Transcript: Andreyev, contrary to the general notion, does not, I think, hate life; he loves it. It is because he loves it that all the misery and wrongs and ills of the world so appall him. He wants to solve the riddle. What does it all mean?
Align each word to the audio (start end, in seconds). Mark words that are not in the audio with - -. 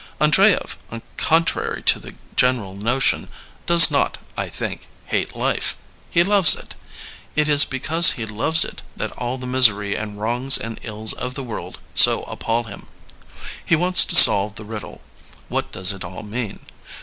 Andreyev, 0.19 0.77
contrary 1.15 1.83
to 1.83 1.99
the 1.99 2.15
general 2.35 2.73
notion, 2.75 3.29
does 3.67 3.91
not, 3.91 4.17
I 4.35 4.49
think, 4.49 4.87
hate 5.05 5.35
life; 5.35 5.75
he 6.09 6.23
loves 6.23 6.55
it. 6.55 6.73
It 7.35 7.47
is 7.47 7.65
because 7.65 8.13
he 8.13 8.25
loves 8.25 8.65
it 8.65 8.81
that 8.97 9.11
all 9.11 9.37
the 9.37 9.45
misery 9.45 9.95
and 9.95 10.19
wrongs 10.19 10.57
and 10.57 10.79
ills 10.81 11.13
of 11.13 11.35
the 11.35 11.43
world 11.43 11.77
so 11.93 12.23
appall 12.23 12.63
him. 12.63 12.87
He 13.63 13.75
wants 13.75 14.03
to 14.05 14.15
solve 14.15 14.55
the 14.55 14.65
riddle. 14.65 15.03
What 15.49 15.71
does 15.71 15.91
it 15.91 16.03
all 16.03 16.23
mean? 16.23 16.65